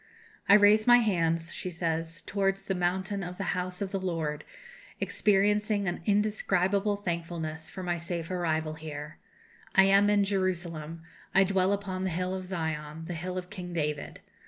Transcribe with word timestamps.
"I 0.49 0.55
raise 0.55 0.87
my 0.87 0.97
hands," 0.97 1.53
she 1.53 1.69
says, 1.69 2.23
"towards 2.23 2.63
the 2.63 2.73
mountain 2.73 3.21
of 3.21 3.37
the 3.37 3.43
house 3.53 3.83
of 3.83 3.91
the 3.91 3.99
Lord, 3.99 4.43
experiencing 4.99 5.87
an 5.87 6.01
indescribable 6.07 6.97
thankfulness 6.97 7.69
for 7.69 7.83
my 7.83 7.99
safe 7.99 8.31
arrival 8.31 8.73
here. 8.73 9.19
I 9.75 9.83
am 9.83 10.09
in 10.09 10.23
Jerusalem; 10.23 11.01
I 11.35 11.43
dwell 11.43 11.71
upon 11.71 12.03
the 12.03 12.09
hill 12.09 12.33
of 12.33 12.45
Zion 12.45 13.05
the 13.05 13.13
hill 13.13 13.37
of 13.37 13.51
King 13.51 13.73
David. 13.73 14.21